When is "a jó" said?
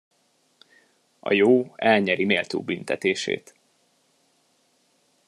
1.19-1.73